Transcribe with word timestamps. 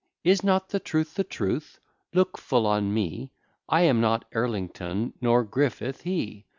Is 0.23 0.43
not 0.43 0.69
the 0.69 0.79
truth 0.79 1.13
the 1.13 1.23
truth? 1.23 1.79
Look 2.11 2.39
full 2.39 2.65
on 2.65 2.91
me; 2.91 3.33
I 3.69 3.81
am 3.81 4.01
not 4.01 4.25
Elrington, 4.31 5.13
nor 5.21 5.43
Griffith 5.43 6.01
he. 6.01 6.47